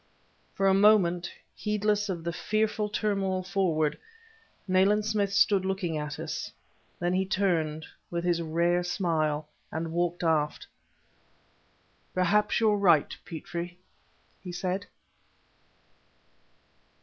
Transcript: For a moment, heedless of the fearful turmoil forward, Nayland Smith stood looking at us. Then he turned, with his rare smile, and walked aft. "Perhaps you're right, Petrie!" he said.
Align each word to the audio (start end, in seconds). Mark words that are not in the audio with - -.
For 0.55 0.67
a 0.67 0.73
moment, 0.73 1.31
heedless 1.53 2.09
of 2.09 2.23
the 2.23 2.33
fearful 2.33 2.89
turmoil 2.89 3.43
forward, 3.43 3.99
Nayland 4.67 5.05
Smith 5.05 5.31
stood 5.31 5.63
looking 5.63 5.95
at 5.95 6.17
us. 6.17 6.51
Then 6.97 7.13
he 7.13 7.23
turned, 7.23 7.85
with 8.09 8.23
his 8.23 8.41
rare 8.41 8.81
smile, 8.81 9.47
and 9.71 9.91
walked 9.91 10.23
aft. 10.23 10.65
"Perhaps 12.15 12.59
you're 12.59 12.77
right, 12.79 13.15
Petrie!" 13.25 13.77
he 14.43 14.51
said. 14.51 14.87